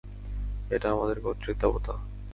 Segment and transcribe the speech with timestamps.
[0.69, 1.93] এটা আমাদের গোত্রের দেবতা।